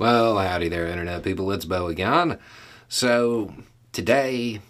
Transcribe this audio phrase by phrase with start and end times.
[0.00, 1.52] Well, howdy there, Internet people.
[1.52, 2.38] It's Beau again.
[2.88, 3.52] So,
[3.92, 4.62] today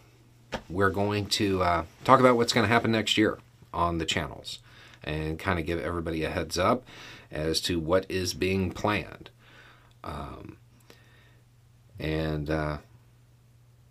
[0.69, 3.39] we're going to uh, talk about what's going to happen next year
[3.73, 4.59] on the channels
[5.05, 6.83] and kind of give everybody a heads up
[7.31, 9.31] as to what is being planned.
[10.03, 10.57] Um,
[12.01, 12.79] and uh,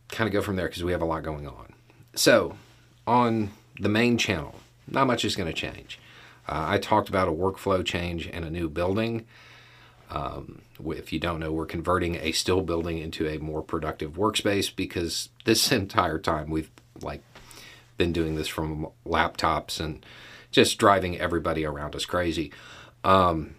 [0.09, 1.71] kind of go from there because we have a lot going on.
[2.15, 2.57] So,
[3.07, 4.55] on the main channel,
[4.89, 6.01] not much is going to change.
[6.49, 9.25] Uh, I talked about a workflow change and a new building.
[10.09, 14.75] Um, if you don't know, we're converting a still building into a more productive workspace
[14.75, 17.23] because this entire time we've like
[17.97, 20.05] been doing this from laptops and
[20.51, 22.51] just driving everybody around us crazy.
[23.03, 23.55] Um,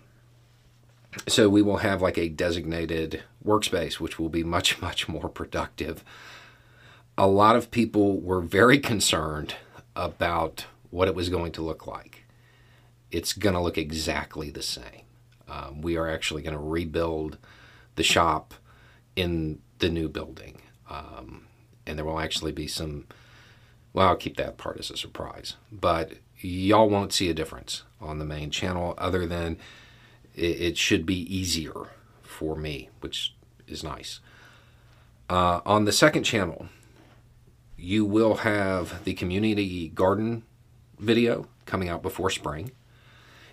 [1.28, 6.05] so we will have like a designated workspace, which will be much, much more productive.
[7.17, 9.55] A lot of people were very concerned
[9.95, 12.25] about what it was going to look like.
[13.11, 15.03] It's going to look exactly the same.
[15.51, 17.39] Um, we are actually going to rebuild
[17.97, 18.55] the shop
[19.17, 20.63] in the new building.
[20.89, 21.47] Um,
[21.87, 23.07] and there will actually be some,
[23.92, 25.57] well, I'll keep that part as a surprise.
[25.73, 29.59] But y'all won't see a difference on the main channel other than
[30.34, 31.89] it, it should be easier
[32.23, 33.35] for me, which
[33.67, 34.20] is nice.
[35.29, 36.69] Uh, on the second channel,
[37.77, 40.45] you will have the community garden
[40.98, 42.73] video coming out before spring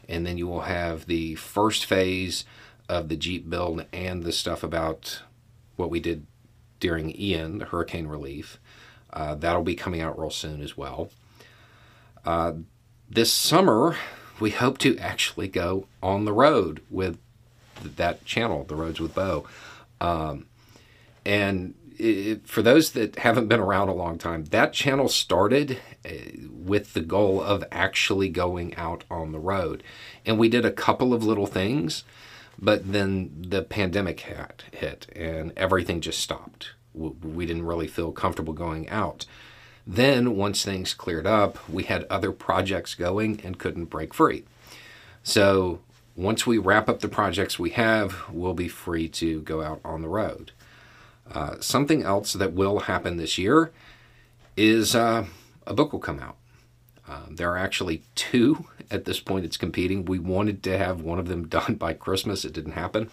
[0.08, 2.46] and then you will have the first phase
[2.90, 5.22] of the Jeep build and the stuff about
[5.76, 6.26] what we did
[6.80, 8.60] during Ian, the hurricane relief.
[9.12, 11.10] Uh, that'll be coming out real soon as well.
[12.26, 12.54] Uh,
[13.10, 13.96] this summer,
[14.40, 17.18] we hope to actually go on the road with
[17.84, 19.46] that channel, The Roads with Beau.
[20.02, 20.46] Um,
[21.26, 26.10] and it, for those that haven't been around a long time, that channel started uh,
[26.52, 29.84] with the goal of actually going out on the road.
[30.26, 32.04] And we did a couple of little things,
[32.60, 36.72] but then the pandemic hit, hit and everything just stopped.
[36.94, 39.26] We didn't really feel comfortable going out.
[39.86, 44.44] Then, once things cleared up, we had other projects going and couldn't break free.
[45.24, 45.80] So,
[46.18, 50.02] once we wrap up the projects we have, we'll be free to go out on
[50.02, 50.52] the road.
[51.32, 53.72] Uh, something else that will happen this year
[54.56, 55.26] is uh,
[55.66, 56.38] a book will come out.
[57.08, 60.06] Um, there are actually two at this point it's competing.
[60.06, 63.10] We wanted to have one of them done by Christmas, it didn't happen.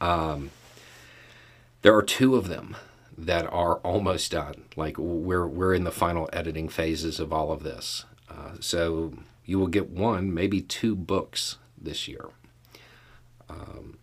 [0.00, 0.50] Um,
[1.82, 2.76] there are two of them
[3.16, 4.64] that are almost done.
[4.76, 8.04] Like we're we're in the final editing phases of all of this.
[8.28, 9.12] Uh, so
[9.44, 12.26] you will get one, maybe two books this year.
[13.48, 13.98] Um,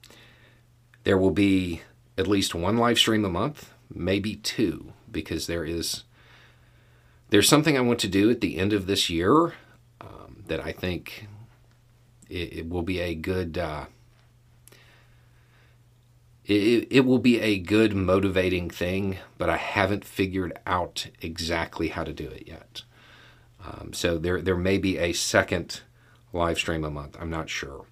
[1.04, 1.82] there will be
[2.22, 6.04] at least one live stream a month, maybe two, because there is
[7.32, 9.54] there's something I want to do at the end of this year
[10.00, 11.28] um, that I think
[12.30, 13.58] it, it will be a good.
[13.58, 13.86] Uh,
[16.46, 22.04] it, it will be a good motivating thing, but I haven't figured out exactly how
[22.04, 22.84] to do it yet.
[23.66, 25.82] Um, so there there may be a second
[26.34, 27.18] live stream a month.
[27.20, 27.86] I'm not sure.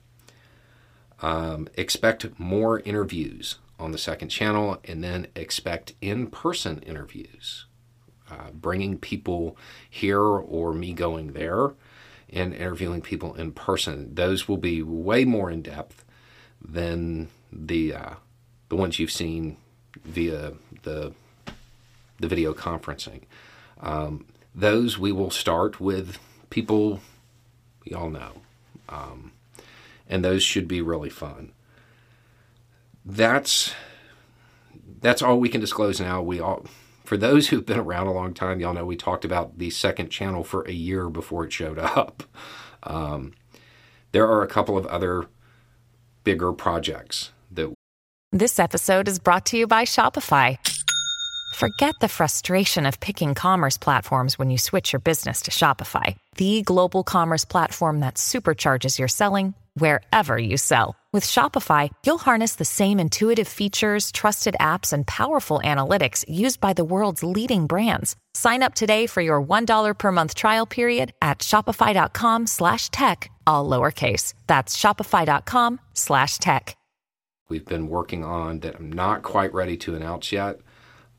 [1.21, 7.65] Um, expect more interviews on the second channel, and then expect in person interviews,
[8.29, 9.57] uh, bringing people
[9.89, 11.73] here or me going there
[12.31, 14.13] and interviewing people in person.
[14.13, 16.03] Those will be way more in depth
[16.61, 18.13] than the uh,
[18.67, 19.57] the ones you've seen
[20.03, 20.53] via
[20.83, 21.13] the
[22.19, 23.21] the video conferencing.
[23.79, 26.19] Um, those we will start with
[26.49, 26.99] people
[27.85, 28.41] we all know,
[28.89, 29.31] um,
[30.07, 31.53] and those should be really fun
[33.05, 33.73] that's
[35.01, 36.21] that's all we can disclose now.
[36.21, 36.65] We all
[37.05, 40.09] for those who've been around a long time, y'all know we talked about the second
[40.09, 42.23] channel for a year before it showed up.
[42.83, 43.33] Um,
[44.11, 45.25] there are a couple of other
[46.23, 47.73] bigger projects that.
[48.31, 50.57] This episode is brought to you by Shopify.
[51.55, 56.61] Forget the frustration of picking commerce platforms when you switch your business to Shopify, the
[56.61, 60.98] global commerce platform that supercharges your selling wherever you sell.
[61.11, 66.73] With Shopify, you'll harness the same intuitive features, trusted apps, and powerful analytics used by
[66.73, 68.15] the world's leading brands.
[68.35, 73.67] Sign up today for your $1 per month trial period at shopify.com slash tech, all
[73.67, 74.33] lowercase.
[74.45, 76.77] That's shopify.com slash tech.
[77.49, 80.59] We've been working on that I'm not quite ready to announce yet,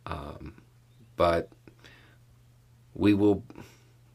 [0.06, 0.62] um,
[1.16, 1.48] but
[2.94, 3.42] we will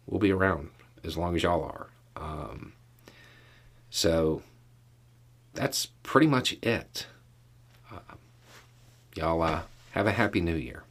[0.05, 0.69] we'll be around
[1.03, 1.89] as long as y'all are.
[2.15, 2.71] Um,
[3.89, 4.41] so
[5.55, 7.07] that's pretty much it.
[7.91, 8.15] Uh,
[9.15, 9.61] y'all uh,
[9.91, 10.83] have a happy new year.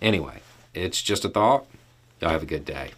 [0.00, 0.40] Anyway,
[0.74, 1.66] it's just a thought.
[2.20, 2.90] Y'all have a good day.